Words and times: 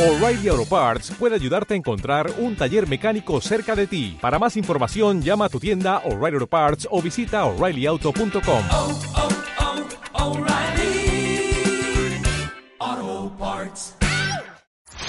O'Reilly 0.00 0.48
Auto 0.48 0.64
Parts 0.64 1.12
puede 1.18 1.34
ayudarte 1.34 1.74
a 1.74 1.76
encontrar 1.76 2.32
un 2.38 2.56
taller 2.56 2.88
mecánico 2.88 3.38
cerca 3.42 3.76
de 3.76 3.86
ti. 3.86 4.16
Para 4.18 4.38
más 4.38 4.56
información, 4.56 5.20
llama 5.20 5.44
a 5.44 5.48
tu 5.50 5.60
tienda 5.60 5.98
O'Reilly 6.06 6.36
Auto 6.36 6.46
Parts 6.46 6.88
o 6.90 7.02
visita 7.02 7.44
oreillyauto.com. 7.44 8.62
oh, 8.72 8.98
oh, 12.78 13.32
Parts. 13.38 13.94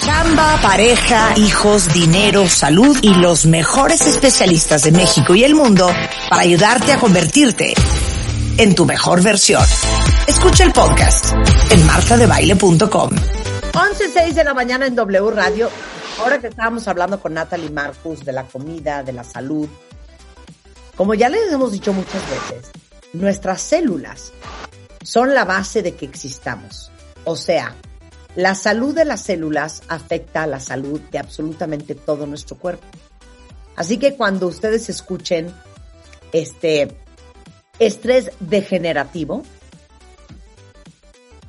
Chamba, 0.03 0.59
pareja, 0.61 1.37
hijos, 1.37 1.93
dinero, 1.93 2.49
salud 2.49 2.97
y 3.01 3.13
los 3.13 3.45
mejores 3.45 4.05
especialistas 4.05 4.83
de 4.83 4.91
México 4.91 5.35
y 5.35 5.45
el 5.45 5.55
mundo 5.55 5.89
para 6.29 6.41
ayudarte 6.41 6.91
a 6.91 6.99
convertirte 6.99 7.73
en 8.57 8.75
tu 8.75 8.85
mejor 8.85 9.23
versión. 9.23 9.63
Escucha 10.27 10.65
el 10.65 10.73
podcast 10.73 11.33
en 11.71 11.85
martadebaile.com. 11.85 13.40
11.06 13.73 14.33
de 14.33 14.43
la 14.43 14.53
mañana 14.53 14.85
en 14.85 14.95
W 14.95 15.31
Radio. 15.31 15.69
Ahora 16.19 16.41
que 16.41 16.47
estábamos 16.47 16.87
hablando 16.89 17.21
con 17.21 17.33
Natalie 17.33 17.69
Marcus 17.69 18.25
de 18.25 18.33
la 18.33 18.43
comida, 18.43 19.01
de 19.01 19.13
la 19.13 19.23
salud, 19.23 19.69
como 20.97 21.13
ya 21.13 21.29
les 21.29 21.51
hemos 21.53 21.71
dicho 21.71 21.93
muchas 21.93 22.21
veces, 22.29 22.69
nuestras 23.13 23.61
células 23.61 24.33
son 25.03 25.33
la 25.33 25.45
base 25.45 25.81
de 25.81 25.95
que 25.95 26.05
existamos. 26.05 26.91
O 27.23 27.37
sea, 27.37 27.75
la 28.35 28.55
salud 28.55 28.93
de 28.93 29.05
las 29.05 29.21
células 29.21 29.83
afecta 29.87 30.43
a 30.43 30.47
la 30.47 30.59
salud 30.59 30.99
de 31.09 31.19
absolutamente 31.19 31.95
todo 31.95 32.27
nuestro 32.27 32.57
cuerpo. 32.57 32.85
Así 33.77 33.97
que 33.97 34.15
cuando 34.15 34.47
ustedes 34.47 34.89
escuchen 34.89 35.53
este 36.33 36.93
estrés 37.79 38.31
degenerativo, 38.41 39.43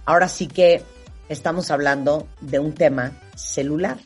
ahora 0.05 0.29
sí 0.29 0.47
que 0.47 0.85
estamos 1.33 1.71
hablando 1.71 2.29
de 2.41 2.59
un 2.59 2.75
tema 2.75 3.13
celular. 3.35 3.99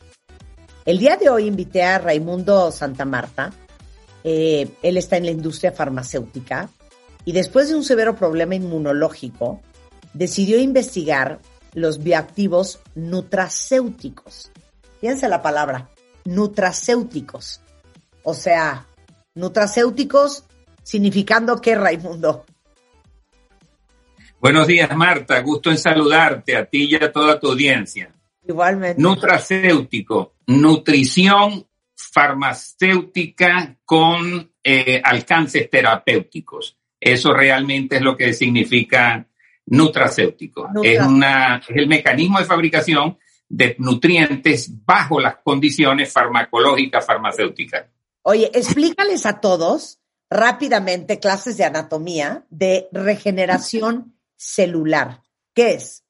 El 0.85 0.98
día 0.98 1.16
de 1.16 1.29
hoy 1.29 1.47
invité 1.47 1.83
a 1.83 1.99
Raimundo 1.99 2.71
Santa 2.71 3.05
Marta. 3.05 3.52
Eh, 4.24 4.69
él 4.82 4.96
está 4.96 5.16
en 5.16 5.24
la 5.24 5.32
industria 5.32 5.73
farmacéutica 5.73 6.71
y 7.24 7.32
después 7.32 7.69
de 7.69 7.74
un 7.74 7.85
severo 7.85 8.15
problema 8.16 8.54
inmunológico, 8.54 9.60
decidió 10.15 10.59
investigar 10.59 11.41
los 11.74 12.02
bioactivos 12.02 12.79
nutracéuticos. 12.95 14.51
Fíjense 15.01 15.29
la 15.29 15.43
palabra, 15.43 15.91
nutracéuticos. 16.24 17.60
O 18.23 18.32
sea, 18.32 18.87
nutracéuticos 19.35 20.45
significando 20.82 21.60
qué, 21.60 21.74
Raimundo. 21.74 22.47
Buenos 24.40 24.66
días, 24.66 24.95
Marta. 24.96 25.40
Gusto 25.40 25.70
en 25.70 25.79
saludarte 25.79 26.56
a 26.56 26.66
ti 26.66 26.88
y 26.90 26.95
a 27.02 27.10
toda 27.12 27.38
tu 27.40 27.51
audiencia. 27.51 28.12
Igualmente. 28.46 29.01
Nutracéutico, 29.02 30.34
nutrición 30.46 31.66
farmacéutica 31.95 33.76
con 33.84 34.52
eh, 34.62 35.01
alcances 35.02 35.68
terapéuticos. 35.70 36.76
Eso 37.01 37.32
realmente 37.32 37.96
es 37.96 38.02
lo 38.02 38.16
que 38.16 38.32
significa 38.32 39.26
nutracéutico. 39.66 40.68
Nutra- 40.73 40.90
Es, 40.90 41.01
una, 41.01 41.57
es 41.68 41.76
el 41.76 41.88
mecanismo 41.88 42.38
de 42.38 42.45
fabricación 42.45 43.18
de 43.48 43.76
nutrientes 43.79 44.70
bajo 44.84 45.20
las 45.20 45.37
condiciones 45.42 46.12
farmacológicas 46.12 47.04
farmacéuticas. 47.07 47.87
Oye, 48.23 48.51
explícales 48.54 49.24
a 49.24 49.40
todos 49.40 50.01
rápidamente 50.30 51.20
clases 51.20 51.57
de 51.57 51.64
anatomía 51.64 52.45
de 52.51 52.88
regeneración 52.92 54.16
celular. 54.37 55.23
¿Qué 55.54 55.73
es? 55.73 56.04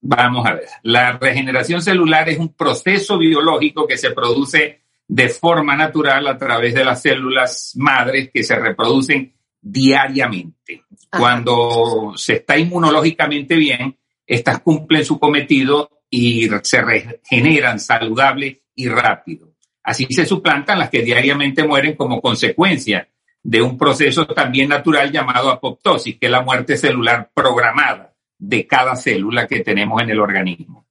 Vamos 0.00 0.46
a 0.46 0.54
ver. 0.54 0.68
La 0.82 1.12
regeneración 1.12 1.80
celular 1.80 2.28
es 2.28 2.38
un 2.38 2.52
proceso 2.52 3.18
biológico 3.18 3.86
que 3.86 3.96
se 3.96 4.10
produce 4.10 4.82
de 5.08 5.28
forma 5.28 5.76
natural 5.76 6.26
a 6.26 6.36
través 6.36 6.74
de 6.74 6.84
las 6.84 7.02
células 7.02 7.72
madres 7.76 8.30
que 8.32 8.42
se 8.42 8.56
reproducen 8.56 9.34
diariamente. 9.60 10.84
Ajá. 11.10 11.20
Cuando 11.20 12.12
se 12.16 12.34
está 12.34 12.58
inmunológicamente 12.58 13.56
bien, 13.56 13.96
estas 14.26 14.60
cumplen 14.60 15.04
su 15.04 15.18
cometido 15.18 16.02
y 16.10 16.48
se 16.62 16.82
regeneran 16.82 17.80
saludable 17.80 18.62
y 18.74 18.88
rápido. 18.88 19.54
Así 19.82 20.06
se 20.10 20.26
suplantan 20.26 20.78
las 20.78 20.90
que 20.90 21.02
diariamente 21.02 21.66
mueren 21.66 21.96
como 21.96 22.20
consecuencia 22.20 23.08
de 23.46 23.60
un 23.62 23.76
proceso 23.78 24.26
también 24.26 24.70
natural 24.70 25.12
llamado 25.12 25.50
apoptosis, 25.50 26.18
que 26.18 26.26
es 26.26 26.32
la 26.32 26.40
muerte 26.40 26.76
celular 26.78 27.30
programada 27.34 28.12
de 28.38 28.66
cada 28.66 28.96
célula 28.96 29.46
que 29.46 29.60
tenemos 29.60 30.02
en 30.02 30.10
el 30.10 30.18
organismo. 30.18 30.86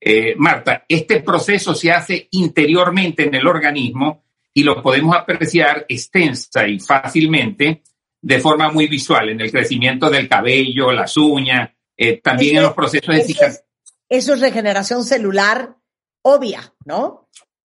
Eh, 0.00 0.34
Marta, 0.38 0.84
este 0.88 1.20
proceso 1.20 1.74
se 1.74 1.90
hace 1.90 2.28
interiormente 2.30 3.24
en 3.24 3.34
el 3.34 3.46
organismo 3.46 4.22
y 4.54 4.62
lo 4.62 4.80
podemos 4.80 5.16
apreciar 5.16 5.84
extensa 5.88 6.66
y 6.68 6.78
fácilmente 6.78 7.82
de 8.20 8.38
forma 8.40 8.70
muy 8.70 8.86
visual 8.86 9.28
en 9.30 9.40
el 9.40 9.50
crecimiento 9.50 10.08
del 10.08 10.28
cabello, 10.28 10.92
las 10.92 11.16
uñas, 11.16 11.70
eh, 11.96 12.20
también 12.22 12.56
en 12.58 12.62
los 12.62 12.74
procesos 12.74 13.12
de 13.14 13.22
cicatrización. 13.24 13.64
es- 14.08 14.24
Eso 14.24 14.34
es 14.34 14.40
regeneración 14.40 15.02
celular 15.04 15.76
obvia, 16.22 16.72
¿no? 16.84 17.28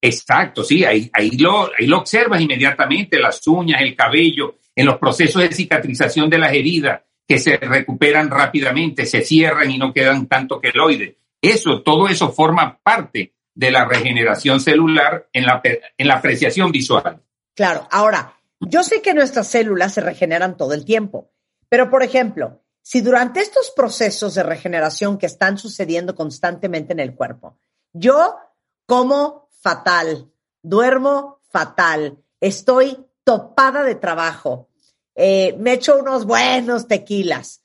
Exacto, 0.06 0.62
sí, 0.62 0.84
ahí, 0.84 1.10
lo, 1.38 1.70
observas 1.96 2.38
inmediatamente, 2.38 3.18
las 3.18 3.46
uñas, 3.48 3.80
el 3.80 3.96
cabello, 3.96 4.56
en 4.76 4.84
los 4.84 4.98
procesos 4.98 5.40
de 5.40 5.50
cicatrización 5.50 6.28
de 6.28 6.36
las 6.36 6.52
heridas 6.52 7.00
que 7.26 7.38
se 7.38 7.56
recuperan 7.56 8.28
rápidamente, 8.28 9.06
se 9.06 9.22
cierran 9.22 9.70
y 9.70 9.78
no 9.78 9.94
quedan 9.94 10.26
tanto 10.26 10.60
queloides. 10.60 11.14
Eso, 11.40 11.80
todo 11.80 12.06
eso 12.06 12.30
forma 12.32 12.78
parte 12.82 13.32
de 13.54 13.70
la 13.70 13.86
regeneración 13.86 14.60
celular 14.60 15.26
en 15.32 15.46
la 15.46 16.14
apreciación 16.14 16.70
visual. 16.70 17.22
Claro. 17.54 17.88
Ahora, 17.90 18.34
yo 18.60 18.82
sé 18.82 19.00
que 19.00 19.14
nuestras 19.14 19.48
células 19.48 19.94
se 19.94 20.02
regeneran 20.02 20.58
todo 20.58 20.74
el 20.74 20.84
tiempo, 20.84 21.30
pero 21.70 21.88
por 21.88 22.02
ejemplo, 22.02 22.60
si 22.82 23.00
durante 23.00 23.40
estos 23.40 23.72
procesos 23.74 24.34
de 24.34 24.42
regeneración 24.42 25.16
que 25.16 25.24
están 25.24 25.56
sucediendo 25.56 26.14
constantemente 26.14 26.92
en 26.92 27.00
el 27.00 27.14
cuerpo, 27.14 27.56
yo 27.94 28.36
como 28.84 29.43
fatal, 29.64 30.30
duermo 30.62 31.40
fatal, 31.48 32.22
estoy 32.38 32.98
topada 33.24 33.82
de 33.82 33.94
trabajo, 33.94 34.68
eh, 35.14 35.56
me 35.58 35.72
echo 35.72 35.98
unos 35.98 36.26
buenos 36.26 36.86
tequilas, 36.86 37.64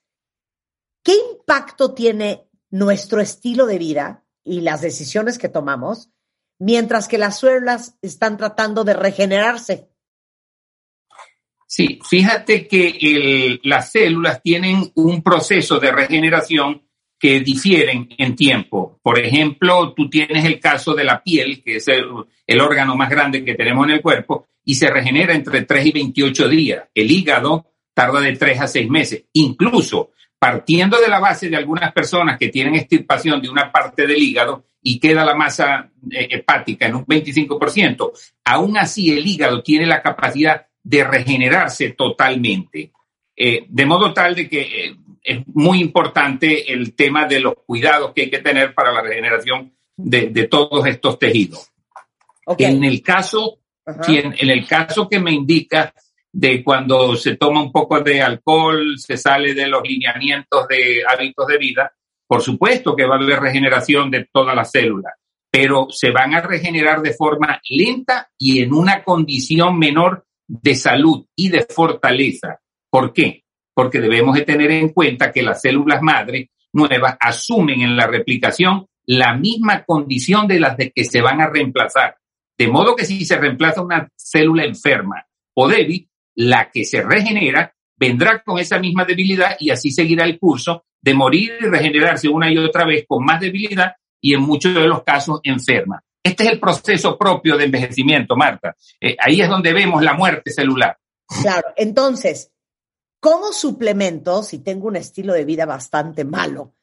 ¿qué 1.04 1.12
impacto 1.34 1.94
tiene 1.94 2.48
nuestro 2.70 3.20
estilo 3.20 3.66
de 3.66 3.80
vida 3.80 4.24
y 4.46 4.62
las 4.62 4.80
decisiones 4.82 5.38
que 5.38 5.50
tomamos 5.50 6.10
mientras 6.58 7.10
que 7.10 7.18
las 7.18 7.42
células 7.42 7.98
están 8.02 8.38
tratando 8.38 8.86
de 8.86 8.94
regenerarse? 8.94 9.90
Sí, 11.68 12.00
fíjate 12.08 12.66
que 12.66 13.60
las 13.64 13.92
células 13.92 14.42
tienen 14.42 14.90
un 14.96 15.22
proceso 15.22 15.80
de 15.80 15.92
regeneración 15.92 16.89
que 17.20 17.42
difieren 17.42 18.08
en 18.18 18.36
tiempo. 18.36 19.00
Por 19.04 19.20
ejemplo, 19.20 19.94
tú 19.94 20.10
tienes 20.10 20.46
el 20.46 20.60
caso 20.60 20.94
de 20.94 21.04
la 21.04 21.22
piel, 21.22 21.62
que 21.62 21.76
es 21.76 21.88
el, 21.90 22.62
órgano 22.62 22.96
más 22.96 23.10
grande 23.10 23.44
que 23.44 23.56
tenemos 23.56 23.86
en 23.86 23.96
el 23.96 24.02
cuerpo, 24.02 24.48
y 24.64 24.76
se 24.76 24.90
regenera 24.90 25.34
entre 25.34 25.64
3 25.64 25.86
y 25.88 25.92
28 25.92 26.48
días. 26.48 26.84
El 26.96 27.12
hígado 27.12 27.66
tarda 27.94 28.22
de 28.22 28.38
3 28.38 28.62
a 28.62 28.68
6 28.68 28.90
meses. 28.90 29.26
Incluso 29.34 30.12
partiendo 30.40 31.02
de 31.02 31.10
la 31.10 31.20
base 31.20 31.50
de 31.50 31.58
algunas 31.58 31.92
personas 31.92 32.40
que 32.40 32.48
tienen 32.48 32.76
extirpación 32.76 33.42
de 33.42 33.50
una 33.50 33.70
parte 33.70 34.08
del 34.08 34.24
hígado 34.24 34.64
y 34.82 34.98
queda 34.98 35.26
la 35.26 35.36
masa 35.36 35.92
eh, 36.10 36.30
hepática 36.32 36.88
en 36.88 36.96
un 36.96 37.06
25%, 37.06 38.12
aún 38.46 38.78
así 38.78 39.12
el 39.12 39.28
hígado 39.28 39.62
tiene 39.62 39.86
la 39.86 40.02
capacidad 40.02 40.68
de 40.82 41.04
regenerarse 41.04 41.90
totalmente. 41.90 42.94
Eh, 43.36 43.66
de 43.68 43.86
modo 43.86 44.14
tal 44.14 44.36
de 44.36 44.48
que 44.48 44.62
eh, 44.62 44.96
es 45.30 45.48
muy 45.48 45.80
importante 45.80 46.72
el 46.74 46.96
tema 46.96 47.28
de 47.28 47.40
los 47.40 47.54
cuidados 47.66 48.14
que 48.14 48.24
hay 48.24 48.30
que 48.30 48.40
tener 48.40 48.74
para 48.74 48.92
la 48.92 49.02
regeneración 49.02 49.72
de, 49.96 50.30
de 50.30 50.48
todos 50.48 50.86
estos 50.88 51.20
tejidos. 51.20 51.72
Ok. 52.46 52.62
En 52.62 52.84
el 52.84 53.04
caso, 53.04 53.60
si 54.02 54.18
en, 54.18 54.34
en 54.38 54.50
el 54.50 54.66
caso 54.66 55.08
que 55.08 55.20
me 55.20 55.32
indica 55.32 55.94
de 56.32 56.64
cuando 56.64 57.16
se 57.16 57.36
toma 57.36 57.62
un 57.62 57.72
poco 57.72 58.00
de 58.02 58.22
alcohol, 58.22 58.96
se 58.98 59.18
sale 59.18 59.54
de 59.54 59.68
los 59.68 59.84
lineamientos 59.84 60.68
de 60.68 61.04
hábitos 61.08 61.46
de 61.48 61.58
vida, 61.58 61.92
por 62.28 62.42
supuesto 62.42 62.96
que 62.96 63.06
va 63.06 63.16
a 63.16 63.20
haber 63.20 63.40
regeneración 63.40 64.10
de 64.10 64.28
todas 64.32 64.56
las 64.56 64.72
células, 64.72 65.14
pero 65.52 65.88
se 65.92 66.12
van 66.12 66.34
a 66.34 66.42
regenerar 66.42 67.02
de 67.02 67.14
forma 67.14 67.60
lenta 67.70 68.30
y 68.38 68.62
en 68.62 68.74
una 68.74 69.04
condición 69.04 69.78
menor 69.78 70.26
de 70.48 70.76
salud 70.76 71.26
y 71.36 71.50
de 71.50 71.66
fortaleza. 71.70 72.60
¿Por 72.90 73.14
qué? 73.14 73.44
Porque 73.80 74.02
debemos 74.02 74.36
de 74.36 74.42
tener 74.42 74.72
en 74.72 74.90
cuenta 74.90 75.32
que 75.32 75.42
las 75.42 75.62
células 75.62 76.02
madre 76.02 76.50
nuevas 76.74 77.16
asumen 77.18 77.80
en 77.80 77.96
la 77.96 78.08
replicación 78.08 78.88
la 79.06 79.38
misma 79.38 79.86
condición 79.86 80.50
de 80.50 80.60
las 80.60 80.76
de 80.76 80.92
que 80.92 81.06
se 81.06 81.22
van 81.22 81.40
a 81.40 81.48
reemplazar. 81.48 82.18
De 82.58 82.68
modo 82.68 82.94
que 82.94 83.06
si 83.06 83.24
se 83.24 83.38
reemplaza 83.38 83.82
una 83.82 84.10
célula 84.18 84.66
enferma 84.66 85.26
o 85.54 85.70
débil, 85.70 86.10
la 86.36 86.70
que 86.70 86.84
se 86.84 87.02
regenera 87.02 87.74
vendrá 87.96 88.44
con 88.44 88.60
esa 88.60 88.80
misma 88.80 89.06
debilidad 89.06 89.56
y 89.62 89.70
así 89.70 89.92
seguirá 89.92 90.26
el 90.26 90.38
curso 90.38 90.84
de 91.02 91.14
morir 91.14 91.54
y 91.62 91.66
regenerarse 91.68 92.28
una 92.28 92.52
y 92.52 92.58
otra 92.58 92.84
vez 92.84 93.06
con 93.08 93.24
más 93.24 93.40
debilidad 93.40 93.94
y 94.20 94.34
en 94.34 94.42
muchos 94.42 94.74
de 94.74 94.90
los 94.90 95.04
casos 95.04 95.40
enferma. 95.42 96.04
Este 96.22 96.44
es 96.44 96.50
el 96.50 96.60
proceso 96.60 97.18
propio 97.18 97.56
de 97.56 97.64
envejecimiento, 97.64 98.36
Marta. 98.36 98.76
Eh, 99.00 99.16
ahí 99.18 99.40
es 99.40 99.48
donde 99.48 99.72
vemos 99.72 100.04
la 100.04 100.16
muerte 100.16 100.52
celular. 100.52 100.98
Claro, 101.42 101.70
entonces, 101.78 102.52
¿cómo 103.20 103.52
suplemento 103.52 104.44
si 104.44 104.60
tengo 104.60 104.88
un 104.88 104.96
estilo 104.96 105.34
de 105.34 105.46
vida 105.46 105.66
bastante 105.66 106.26
malo 106.26 106.76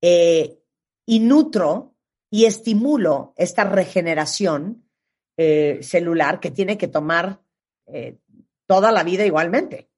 eh, 0.00 0.58
y 1.06 1.20
nutro 1.20 1.94
y 2.30 2.44
estimulo 2.44 3.34
esta 3.36 3.64
regeneración 3.64 4.88
eh, 5.36 5.78
celular 5.82 6.40
que 6.40 6.50
tiene 6.50 6.76
que 6.76 6.88
tomar 6.88 7.40
eh, 7.86 8.18
toda 8.66 8.92
la 8.92 9.02
vida 9.02 9.24
igualmente? 9.24 9.88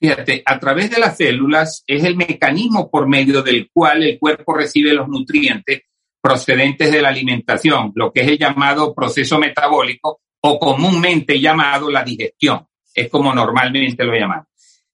Fíjate, 0.00 0.42
a 0.46 0.58
través 0.58 0.90
de 0.90 0.98
las 0.98 1.16
células 1.16 1.84
es 1.86 2.04
el 2.04 2.16
mecanismo 2.16 2.90
por 2.90 3.06
medio 3.06 3.42
del 3.42 3.70
cual 3.70 4.02
el 4.02 4.18
cuerpo 4.18 4.54
recibe 4.54 4.94
los 4.94 5.08
nutrientes 5.08 5.82
procedentes 6.22 6.90
de 6.90 7.02
la 7.02 7.08
alimentación, 7.08 7.92
lo 7.94 8.12
que 8.12 8.22
es 8.22 8.28
el 8.28 8.38
llamado 8.38 8.94
proceso 8.94 9.38
metabólico 9.38 10.20
o 10.42 10.58
comúnmente 10.58 11.38
llamado 11.38 11.90
la 11.90 12.02
digestión. 12.02 12.66
Es 12.94 13.08
como 13.08 13.34
normalmente 13.34 14.04
lo 14.04 14.14
llamamos. 14.14 14.46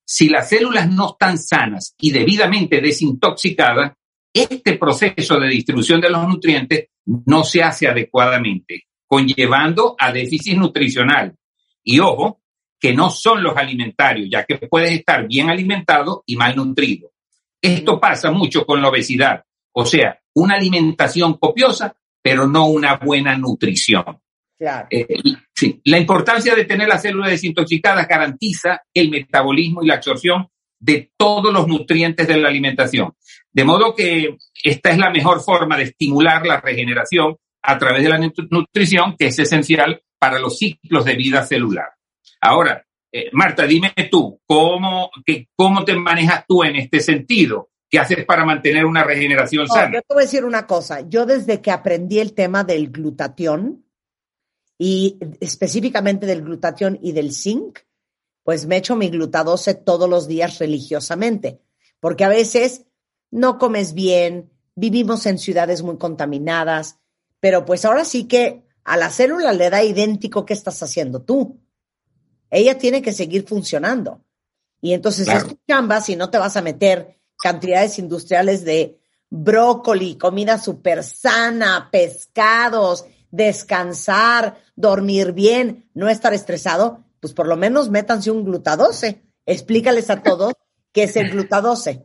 Si 0.03 0.29
las 0.29 0.49
células 0.49 0.89
no 0.89 1.11
están 1.11 1.37
sanas 1.37 1.93
y 1.99 2.11
debidamente 2.11 2.79
desintoxicadas, 2.79 3.93
este 4.33 4.77
proceso 4.77 5.39
de 5.39 5.49
distribución 5.49 5.99
de 5.99 6.09
los 6.09 6.27
nutrientes 6.27 6.89
no 7.25 7.43
se 7.43 7.63
hace 7.63 7.87
adecuadamente, 7.87 8.87
conllevando 9.05 9.95
a 9.99 10.11
déficit 10.11 10.57
nutricional. 10.57 11.35
Y 11.83 11.99
ojo, 11.99 12.41
que 12.79 12.93
no 12.93 13.09
son 13.09 13.43
los 13.43 13.57
alimentarios, 13.57 14.29
ya 14.29 14.45
que 14.45 14.57
puedes 14.57 14.91
estar 14.91 15.27
bien 15.27 15.49
alimentado 15.49 16.23
y 16.25 16.35
mal 16.35 16.55
nutrido. 16.55 17.11
Esto 17.61 17.99
pasa 17.99 18.31
mucho 18.31 18.65
con 18.65 18.81
la 18.81 18.89
obesidad, 18.89 19.43
o 19.73 19.85
sea, 19.85 20.19
una 20.35 20.55
alimentación 20.55 21.37
copiosa, 21.37 21.95
pero 22.21 22.47
no 22.47 22.67
una 22.67 22.97
buena 22.97 23.37
nutrición. 23.37 24.19
Eh, 24.59 25.05
sí. 25.53 25.81
La 25.85 25.97
importancia 25.97 26.55
de 26.55 26.65
tener 26.65 26.87
las 26.87 27.01
células 27.01 27.29
desintoxicadas 27.29 28.07
garantiza 28.07 28.81
el 28.93 29.09
metabolismo 29.09 29.83
y 29.83 29.87
la 29.87 29.95
absorción 29.95 30.47
de 30.79 31.11
todos 31.17 31.53
los 31.53 31.67
nutrientes 31.67 32.27
de 32.27 32.37
la 32.37 32.49
alimentación. 32.49 33.13
De 33.51 33.63
modo 33.63 33.95
que 33.95 34.37
esta 34.63 34.91
es 34.91 34.97
la 34.97 35.09
mejor 35.09 35.41
forma 35.41 35.77
de 35.77 35.83
estimular 35.83 36.45
la 36.45 36.61
regeneración 36.61 37.35
a 37.63 37.77
través 37.77 38.03
de 38.03 38.09
la 38.09 38.19
nutrición, 38.49 39.15
que 39.17 39.27
es 39.27 39.39
esencial 39.39 40.01
para 40.19 40.39
los 40.39 40.57
ciclos 40.57 41.05
de 41.05 41.15
vida 41.15 41.43
celular. 41.43 41.89
Ahora, 42.41 42.85
eh, 43.11 43.29
Marta, 43.33 43.65
dime 43.65 43.93
tú, 44.11 44.39
¿cómo, 44.45 45.09
que, 45.25 45.47
¿cómo 45.55 45.83
te 45.83 45.95
manejas 45.95 46.45
tú 46.47 46.63
en 46.63 46.75
este 46.75 46.99
sentido? 46.99 47.69
¿Qué 47.89 47.99
haces 47.99 48.25
para 48.25 48.45
mantener 48.45 48.85
una 48.85 49.03
regeneración 49.03 49.67
sana? 49.67 49.93
Yo 49.93 50.01
te 50.01 50.13
voy 50.13 50.23
a 50.23 50.25
decir 50.25 50.43
una 50.43 50.67
cosa. 50.67 51.07
Yo 51.07 51.25
desde 51.25 51.61
que 51.61 51.71
aprendí 51.71 52.19
el 52.19 52.33
tema 52.33 52.63
del 52.63 52.91
glutatión, 52.91 53.85
y 54.77 55.17
específicamente 55.39 56.25
del 56.25 56.43
glutatión 56.43 56.99
y 57.01 57.11
del 57.11 57.33
zinc, 57.33 57.79
pues 58.43 58.65
me 58.65 58.77
echo 58.77 58.95
mi 58.95 59.09
glutadose 59.09 59.73
todos 59.73 60.09
los 60.09 60.27
días 60.27 60.59
religiosamente, 60.59 61.59
porque 61.99 62.23
a 62.23 62.29
veces 62.29 62.85
no 63.31 63.57
comes 63.57 63.93
bien, 63.93 64.51
vivimos 64.75 65.25
en 65.25 65.37
ciudades 65.37 65.81
muy 65.83 65.97
contaminadas, 65.97 66.99
pero 67.39 67.65
pues 67.65 67.83
ahora 67.85 68.05
sí 68.05 68.25
que 68.25 68.63
a 68.83 68.95
la 68.95 69.09
célula 69.09 69.51
le 69.51 69.69
da 69.69 69.83
idéntico 69.83 70.45
qué 70.45 70.53
estás 70.53 70.81
haciendo 70.81 71.21
tú. 71.21 71.59
Ella 72.49 72.77
tiene 72.77 73.01
que 73.01 73.11
seguir 73.11 73.45
funcionando. 73.45 74.23
Y 74.79 74.93
entonces 74.93 75.27
es 75.27 75.45
tu 75.45 75.57
chamba 75.67 75.99
si 75.99 76.15
no 76.15 76.29
te 76.29 76.37
vas 76.37 76.55
a 76.55 76.61
meter 76.61 77.19
cantidades 77.37 77.99
industriales 77.99 78.63
de 78.63 78.97
brócoli, 79.29 80.17
comida 80.17 80.57
súper 80.57 81.03
sana, 81.03 81.89
pescados, 81.91 83.05
descansar, 83.31 84.57
dormir 84.75 85.33
bien, 85.33 85.89
no 85.93 86.09
estar 86.09 86.33
estresado, 86.33 87.03
pues 87.19 87.33
por 87.33 87.47
lo 87.47 87.57
menos 87.57 87.89
métanse 87.89 88.31
un 88.31 88.43
glutadose. 88.43 89.21
Explícales 89.45 90.09
a 90.09 90.21
todos 90.21 90.53
qué 90.93 91.03
es 91.03 91.15
el 91.15 91.29
glutadose. 91.31 92.03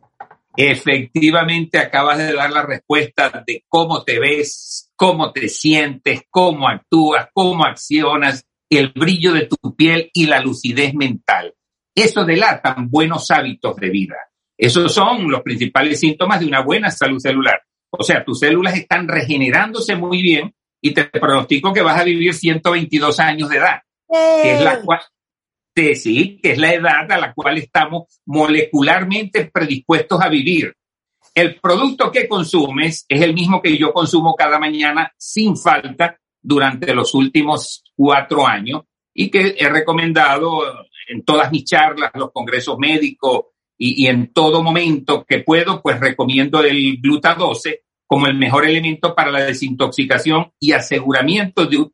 Efectivamente, 0.55 1.79
acabas 1.79 2.19
de 2.19 2.33
dar 2.33 2.51
la 2.51 2.63
respuesta 2.63 3.43
de 3.45 3.63
cómo 3.67 4.03
te 4.03 4.19
ves, 4.19 4.91
cómo 4.95 5.31
te 5.31 5.49
sientes, 5.49 6.21
cómo 6.29 6.67
actúas, 6.67 7.27
cómo 7.33 7.65
accionas, 7.65 8.45
el 8.69 8.89
brillo 8.89 9.33
de 9.33 9.47
tu 9.47 9.75
piel 9.75 10.09
y 10.13 10.27
la 10.27 10.39
lucidez 10.39 10.93
mental. 10.93 11.53
Eso 11.95 12.23
delatan 12.23 12.89
buenos 12.89 13.29
hábitos 13.31 13.75
de 13.77 13.89
vida. 13.89 14.15
Esos 14.57 14.93
son 14.93 15.29
los 15.29 15.41
principales 15.41 15.99
síntomas 15.99 16.39
de 16.39 16.45
una 16.45 16.61
buena 16.61 16.91
salud 16.91 17.19
celular. 17.19 17.61
O 17.89 18.03
sea, 18.03 18.23
tus 18.23 18.39
células 18.39 18.75
están 18.75 19.07
regenerándose 19.07 19.95
muy 19.95 20.21
bien 20.21 20.55
y 20.85 20.93
te 20.93 21.05
pronostico 21.05 21.71
que 21.71 21.81
vas 21.81 22.01
a 22.01 22.03
vivir 22.03 22.33
122 22.33 23.17
años 23.21 23.49
de 23.49 23.55
edad, 23.55 23.79
que 24.09 24.55
es 24.55 24.61
la 24.61 24.81
cual, 24.81 24.99
sí, 25.95 26.39
que 26.43 26.51
es 26.51 26.57
la 26.57 26.73
edad 26.73 27.09
a 27.09 27.17
la 27.17 27.33
cual 27.33 27.57
estamos 27.57 28.19
molecularmente 28.25 29.49
predispuestos 29.51 30.21
a 30.21 30.27
vivir. 30.27 30.75
El 31.33 31.55
producto 31.55 32.11
que 32.11 32.27
consumes 32.27 33.05
es 33.07 33.21
el 33.21 33.33
mismo 33.33 33.61
que 33.61 33.77
yo 33.77 33.93
consumo 33.93 34.35
cada 34.35 34.59
mañana 34.59 35.09
sin 35.17 35.55
falta 35.55 36.17
durante 36.41 36.93
los 36.93 37.13
últimos 37.13 37.81
cuatro 37.95 38.45
años 38.45 38.81
y 39.13 39.31
que 39.31 39.55
he 39.57 39.69
recomendado 39.69 40.63
en 41.07 41.23
todas 41.23 41.49
mis 41.49 41.63
charlas, 41.63 42.11
los 42.13 42.33
congresos 42.33 42.77
médicos 42.77 43.45
y, 43.77 44.03
y 44.03 44.07
en 44.07 44.33
todo 44.33 44.61
momento 44.61 45.23
que 45.25 45.39
puedo, 45.39 45.81
pues 45.81 45.97
recomiendo 45.97 46.61
el 46.61 46.97
Gluta 46.97 47.35
12 47.35 47.83
como 48.13 48.27
el 48.27 48.35
mejor 48.35 48.63
elemento 48.67 49.15
para 49.15 49.31
la 49.31 49.43
desintoxicación 49.43 50.51
y 50.59 50.73
aseguramiento 50.73 51.65
de, 51.65 51.89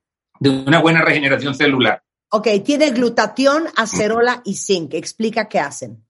una 0.49 0.81
buena 0.81 1.01
regeneración 1.01 1.55
celular. 1.55 2.03
Ok, 2.29 2.49
tiene 2.61 2.89
glutatión, 2.89 3.67
acerola 3.77 4.41
y 4.43 4.55
zinc. 4.55 4.95
Explica 4.95 5.47
qué 5.47 5.59
hacen. 5.59 6.05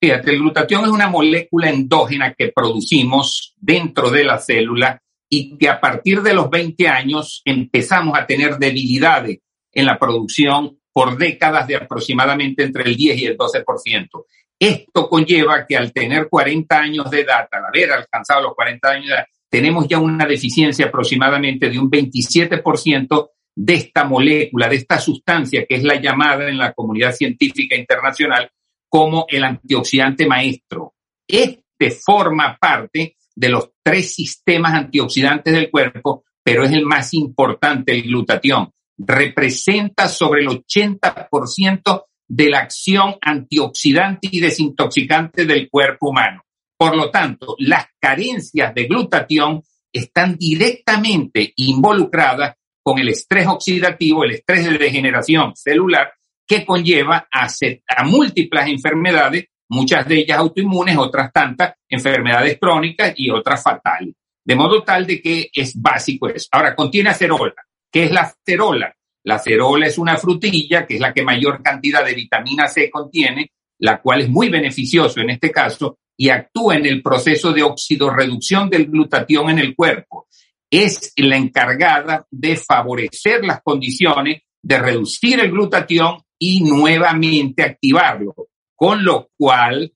Fíjate, 0.00 0.30
el 0.30 0.38
glutatión 0.38 0.84
es 0.84 0.90
una 0.90 1.08
molécula 1.08 1.68
endógena 1.68 2.32
que 2.32 2.52
producimos 2.54 3.56
dentro 3.56 4.08
de 4.12 4.22
la 4.22 4.38
célula 4.38 5.02
y 5.28 5.58
que 5.58 5.68
a 5.68 5.80
partir 5.80 6.22
de 6.22 6.32
los 6.32 6.48
20 6.48 6.86
años 6.86 7.42
empezamos 7.44 8.16
a 8.16 8.26
tener 8.26 8.56
debilidades 8.56 9.40
en 9.72 9.84
la 9.84 9.98
producción 9.98 10.78
por 10.92 11.18
décadas 11.18 11.66
de 11.66 11.74
aproximadamente 11.74 12.62
entre 12.62 12.84
el 12.84 12.94
10 12.94 13.18
y 13.18 13.26
el 13.26 13.36
12%. 13.36 14.26
Esto 14.60 15.08
conlleva 15.08 15.66
que 15.66 15.76
al 15.76 15.92
tener 15.92 16.28
40 16.28 16.78
años 16.78 17.10
de 17.10 17.22
edad, 17.22 17.48
al 17.50 17.64
haber 17.64 17.90
alcanzado 17.90 18.42
los 18.42 18.54
40 18.54 18.88
años 18.88 19.06
de 19.08 19.14
edad, 19.14 19.26
tenemos 19.50 19.88
ya 19.88 19.98
una 19.98 20.26
deficiencia 20.26 20.86
aproximadamente 20.86 21.68
de 21.68 21.78
un 21.78 21.90
27% 21.90 23.30
de 23.56 23.74
esta 23.74 24.04
molécula, 24.04 24.68
de 24.68 24.76
esta 24.76 24.98
sustancia 24.98 25.66
que 25.68 25.74
es 25.74 25.82
la 25.82 26.00
llamada 26.00 26.48
en 26.48 26.56
la 26.56 26.72
comunidad 26.72 27.12
científica 27.12 27.76
internacional 27.76 28.50
como 28.88 29.26
el 29.28 29.44
antioxidante 29.44 30.26
maestro. 30.26 30.94
Este 31.26 31.90
forma 31.90 32.56
parte 32.60 33.16
de 33.34 33.48
los 33.48 33.70
tres 33.82 34.14
sistemas 34.14 34.74
antioxidantes 34.74 35.52
del 35.52 35.70
cuerpo, 35.70 36.24
pero 36.42 36.64
es 36.64 36.72
el 36.72 36.84
más 36.84 37.12
importante, 37.14 37.92
el 37.92 38.02
glutatión. 38.02 38.70
Representa 38.98 40.08
sobre 40.08 40.42
el 40.42 40.48
80% 40.48 42.04
de 42.28 42.50
la 42.50 42.58
acción 42.60 43.16
antioxidante 43.20 44.28
y 44.30 44.40
desintoxicante 44.40 45.46
del 45.46 45.68
cuerpo 45.68 46.10
humano. 46.10 46.42
Por 46.80 46.96
lo 46.96 47.10
tanto, 47.10 47.56
las 47.58 47.88
carencias 48.00 48.74
de 48.74 48.84
glutatión 48.86 49.62
están 49.92 50.38
directamente 50.38 51.52
involucradas 51.56 52.54
con 52.82 52.98
el 52.98 53.10
estrés 53.10 53.46
oxidativo, 53.46 54.24
el 54.24 54.30
estrés 54.30 54.64
de 54.64 54.78
degeneración 54.78 55.54
celular, 55.54 56.10
que 56.46 56.64
conlleva 56.64 57.28
a, 57.30 58.04
múltiples 58.04 58.66
enfermedades, 58.68 59.48
muchas 59.68 60.08
de 60.08 60.20
ellas 60.20 60.38
autoinmunes, 60.38 60.96
otras 60.96 61.30
tantas 61.34 61.74
enfermedades 61.86 62.58
crónicas 62.58 63.12
y 63.14 63.30
otras 63.30 63.62
fatales. 63.62 64.14
De 64.42 64.54
modo 64.54 64.82
tal 64.82 65.06
de 65.06 65.20
que 65.20 65.50
es 65.52 65.78
básico 65.78 66.30
eso. 66.30 66.48
Ahora, 66.50 66.74
contiene 66.74 67.10
acerola. 67.10 67.56
¿Qué 67.92 68.04
es 68.04 68.10
la 68.10 68.22
acerola? 68.22 68.96
La 69.24 69.34
acerola 69.34 69.86
es 69.86 69.98
una 69.98 70.16
frutilla, 70.16 70.86
que 70.86 70.94
es 70.94 71.00
la 71.00 71.12
que 71.12 71.24
mayor 71.24 71.62
cantidad 71.62 72.02
de 72.02 72.14
vitamina 72.14 72.68
C 72.68 72.90
contiene, 72.90 73.52
la 73.80 74.00
cual 74.00 74.22
es 74.22 74.30
muy 74.30 74.48
beneficioso 74.48 75.20
en 75.20 75.28
este 75.28 75.50
caso, 75.50 75.98
y 76.20 76.28
actúa 76.28 76.76
en 76.76 76.84
el 76.84 77.02
proceso 77.02 77.50
de 77.50 77.62
oxidorreducción 77.62 78.68
del 78.68 78.88
glutatión 78.88 79.48
en 79.48 79.58
el 79.58 79.74
cuerpo. 79.74 80.26
Es 80.70 81.14
la 81.16 81.38
encargada 81.38 82.26
de 82.30 82.56
favorecer 82.56 83.42
las 83.42 83.62
condiciones 83.62 84.42
de 84.62 84.78
reducir 84.78 85.40
el 85.40 85.50
glutatión 85.50 86.18
y 86.38 86.62
nuevamente 86.62 87.62
activarlo, 87.62 88.34
con 88.76 89.02
lo 89.02 89.30
cual 89.34 89.90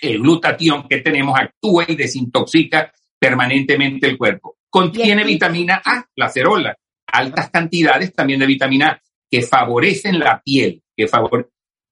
el 0.00 0.20
glutatión 0.20 0.88
que 0.88 1.02
tenemos 1.02 1.38
actúa 1.38 1.84
y 1.86 1.96
desintoxica 1.96 2.90
permanentemente 3.18 4.08
el 4.08 4.16
cuerpo. 4.16 4.56
Contiene 4.70 5.22
vitamina 5.22 5.82
A, 5.84 6.02
la 6.16 6.30
cerola, 6.30 6.74
altas 7.08 7.50
cantidades 7.50 8.14
también 8.14 8.40
de 8.40 8.46
vitamina 8.46 8.88
A 8.88 9.02
que 9.30 9.42
favorecen 9.42 10.18
la 10.18 10.40
piel, 10.42 10.82
que 10.96 11.06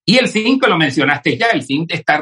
y 0.07 0.17
el 0.17 0.29
zinc, 0.29 0.67
lo 0.67 0.77
mencionaste 0.77 1.37
ya, 1.37 1.51
el 1.51 1.63
zinc 1.63 1.93
está, 1.93 2.21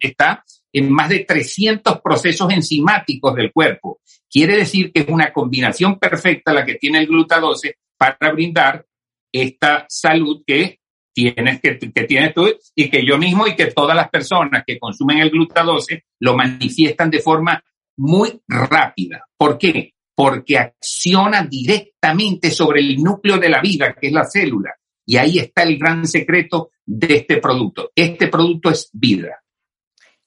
está 0.00 0.44
en 0.72 0.92
más 0.92 1.08
de 1.08 1.20
300 1.20 2.00
procesos 2.00 2.52
enzimáticos 2.52 3.34
del 3.34 3.52
cuerpo. 3.52 4.00
Quiere 4.30 4.56
decir 4.56 4.92
que 4.92 5.00
es 5.00 5.08
una 5.08 5.32
combinación 5.32 5.98
perfecta 5.98 6.52
la 6.52 6.64
que 6.64 6.74
tiene 6.74 6.98
el 6.98 7.08
gluta-12 7.08 7.74
para 7.96 8.32
brindar 8.32 8.86
esta 9.32 9.86
salud 9.88 10.42
que 10.46 10.80
tienes, 11.12 11.60
que, 11.60 11.74
tienes 11.74 12.34
tú 12.34 12.46
y 12.74 12.88
que 12.88 13.04
yo 13.04 13.18
mismo 13.18 13.46
y 13.46 13.56
que 13.56 13.66
todas 13.66 13.96
las 13.96 14.08
personas 14.08 14.62
que 14.66 14.78
consumen 14.78 15.18
el 15.18 15.30
gluta-12 15.30 16.02
lo 16.20 16.36
manifiestan 16.36 17.10
de 17.10 17.20
forma 17.20 17.62
muy 17.96 18.40
rápida. 18.46 19.26
¿Por 19.36 19.58
qué? 19.58 19.94
Porque 20.14 20.58
acciona 20.58 21.42
directamente 21.42 22.50
sobre 22.50 22.80
el 22.80 22.96
núcleo 22.96 23.38
de 23.38 23.48
la 23.48 23.60
vida, 23.60 23.94
que 23.94 24.08
es 24.08 24.12
la 24.12 24.24
célula. 24.24 24.74
Y 25.04 25.16
ahí 25.16 25.38
está 25.38 25.62
el 25.62 25.78
gran 25.78 26.06
secreto 26.06 26.70
de 26.84 27.16
este 27.16 27.38
producto. 27.38 27.90
Este 27.94 28.28
producto 28.28 28.70
es 28.70 28.90
vida. 28.92 29.40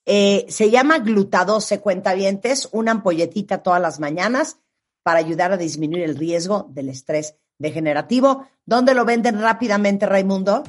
Eh, 0.05 0.45
se 0.49 0.71
llama 0.71 0.99
glutadose 0.99 1.79
cuentavientes, 1.79 2.69
una 2.71 2.91
ampolletita 2.91 3.63
todas 3.63 3.81
las 3.81 3.99
mañanas 3.99 4.57
para 5.03 5.19
ayudar 5.19 5.51
a 5.51 5.57
disminuir 5.57 6.03
el 6.03 6.17
riesgo 6.17 6.67
del 6.69 6.89
estrés 6.89 7.35
degenerativo. 7.59 8.47
¿Dónde 8.65 8.93
lo 8.93 9.05
venden 9.05 9.39
rápidamente, 9.39 10.05
Raimundo? 10.05 10.63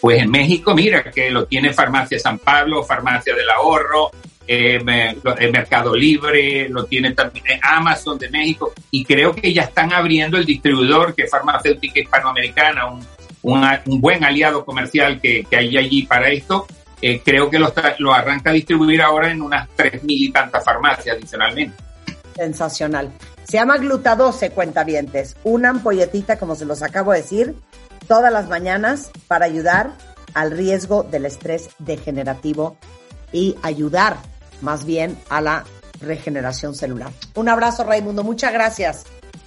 Pues 0.00 0.22
en 0.22 0.30
México, 0.30 0.74
mira, 0.74 1.10
que 1.10 1.30
lo 1.30 1.46
tiene 1.46 1.72
Farmacia 1.72 2.18
San 2.18 2.38
Pablo, 2.38 2.82
Farmacia 2.82 3.34
del 3.34 3.50
Ahorro, 3.50 4.10
eh, 4.46 4.80
Mercado 5.52 5.94
Libre, 5.94 6.68
lo 6.68 6.84
tiene 6.86 7.12
también 7.12 7.60
Amazon 7.62 8.18
de 8.18 8.30
México, 8.30 8.72
y 8.90 9.04
creo 9.04 9.34
que 9.34 9.52
ya 9.52 9.62
están 9.62 9.92
abriendo 9.92 10.38
el 10.38 10.46
distribuidor, 10.46 11.14
que 11.14 11.22
es 11.22 11.30
Farmacéutica 11.30 12.00
Hispanoamericana, 12.00 12.86
un, 13.42 14.00
buen 14.00 14.24
aliado 14.24 14.64
comercial 14.64 15.20
que, 15.20 15.46
hay 15.52 15.76
allí 15.76 16.02
para 16.02 16.30
esto. 16.30 16.66
Eh, 17.02 17.22
creo 17.24 17.48
que 17.48 17.58
lo, 17.58 17.72
lo 17.98 18.12
arranca 18.12 18.50
a 18.50 18.52
distribuir 18.52 19.00
ahora 19.02 19.30
en 19.30 19.42
unas 19.42 19.68
tres 19.74 20.02
mil 20.04 20.22
y 20.22 20.30
tantas 20.30 20.64
farmacias 20.64 21.16
adicionalmente. 21.16 21.76
Sensacional. 22.34 23.10
Se 23.44 23.56
llama 23.56 23.78
glutadose, 23.78 24.50
cuentavientes. 24.50 25.36
Una 25.44 25.70
ampolletita, 25.70 26.38
como 26.38 26.54
se 26.54 26.64
los 26.64 26.82
acabo 26.82 27.12
de 27.12 27.22
decir, 27.22 27.54
todas 28.06 28.32
las 28.32 28.48
mañanas 28.48 29.10
para 29.28 29.46
ayudar 29.46 29.92
al 30.34 30.52
riesgo 30.52 31.02
del 31.02 31.26
estrés 31.26 31.70
degenerativo 31.78 32.76
y 33.32 33.56
ayudar 33.62 34.16
más 34.60 34.84
bien 34.84 35.16
a 35.28 35.40
la 35.40 35.64
regeneración 36.00 36.74
celular. 36.74 37.10
Un 37.34 37.48
abrazo, 37.48 37.84
Raimundo. 37.84 38.22
Muchas 38.22 38.52
gracias. 38.52 39.04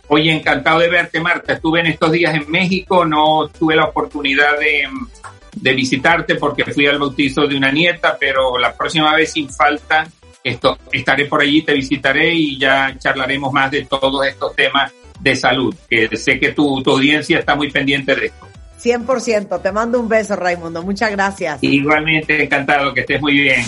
Oye, 0.07 0.31
encantado 0.31 0.79
de 0.79 0.89
verte, 0.89 1.19
Marta. 1.19 1.53
Estuve 1.53 1.79
en 1.79 1.87
estos 1.87 2.11
días 2.11 2.35
en 2.35 2.49
México, 2.51 3.05
no 3.05 3.47
tuve 3.47 3.75
la 3.75 3.85
oportunidad 3.85 4.59
de, 4.59 4.87
de 5.63 5.73
visitarte 5.73 6.35
porque 6.35 6.65
fui 6.65 6.85
al 6.87 6.99
bautizo 6.99 7.47
de 7.47 7.55
una 7.55 7.71
nieta, 7.71 8.17
pero 8.19 8.57
la 8.57 8.73
próxima 8.73 9.15
vez 9.15 9.31
sin 9.31 9.49
falta 9.49 10.05
esto, 10.43 10.77
estaré 10.91 11.25
por 11.25 11.41
allí, 11.41 11.61
te 11.61 11.73
visitaré 11.73 12.33
y 12.33 12.59
ya 12.59 12.93
charlaremos 12.99 13.53
más 13.53 13.71
de 13.71 13.85
todos 13.85 14.27
estos 14.27 14.53
temas 14.57 14.91
de 15.21 15.35
salud, 15.37 15.73
que 15.89 16.17
sé 16.17 16.37
que 16.37 16.51
tu, 16.51 16.83
tu 16.83 16.91
audiencia 16.91 17.39
está 17.39 17.55
muy 17.55 17.71
pendiente 17.71 18.13
de 18.13 18.25
esto. 18.25 18.45
100%. 18.83 19.61
Te 19.61 19.71
mando 19.71 20.01
un 20.01 20.09
beso, 20.09 20.35
Raimundo. 20.35 20.83
Muchas 20.83 21.11
gracias. 21.11 21.59
Igualmente, 21.61 22.43
encantado, 22.43 22.93
que 22.93 22.99
estés 22.99 23.21
muy 23.21 23.39
bien. 23.39 23.63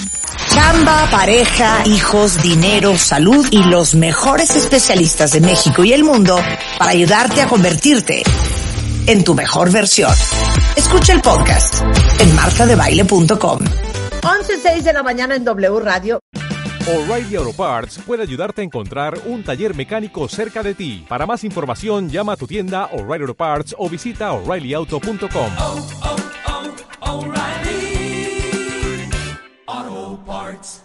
Chamba, 0.49 1.07
pareja, 1.09 1.83
hijos, 1.85 2.41
dinero, 2.43 2.97
salud 2.97 3.47
y 3.51 3.63
los 3.63 3.95
mejores 3.95 4.53
especialistas 4.57 5.31
de 5.31 5.39
México 5.39 5.85
y 5.85 5.93
el 5.93 6.03
mundo 6.03 6.37
para 6.77 6.91
ayudarte 6.91 7.41
a 7.41 7.47
convertirte 7.47 8.23
en 9.07 9.23
tu 9.23 9.33
mejor 9.33 9.71
versión. 9.71 10.11
Escucha 10.75 11.13
el 11.13 11.21
podcast 11.21 11.81
en 12.19 12.35
martadebaile.com. 12.35 13.59
11.06 13.59 14.81
de 14.81 14.93
la 14.93 15.03
mañana 15.03 15.35
en 15.35 15.43
W 15.43 15.79
Radio. 15.79 16.19
O'Reilly 16.87 17.35
Auto 17.35 17.53
Parts 17.53 17.99
puede 18.05 18.21
ayudarte 18.21 18.61
a 18.61 18.63
encontrar 18.63 19.17
un 19.25 19.43
taller 19.43 19.75
mecánico 19.75 20.27
cerca 20.27 20.61
de 20.61 20.75
ti. 20.75 21.03
Para 21.07 21.25
más 21.25 21.43
información, 21.43 22.09
llama 22.09 22.33
a 22.33 22.37
tu 22.37 22.45
tienda 22.45 22.85
O'Reilly 22.91 23.23
Auto 23.23 23.33
Parts 23.33 23.75
o 23.77 23.89
visita 23.89 24.31
oreillyauto.com. 24.33 25.51
Oh, 25.57 25.87
oh, 26.03 26.15
oh, 27.01 27.19
O'Reilly 27.19 29.09
Auto 29.65 30.23
Parts. 30.25 30.84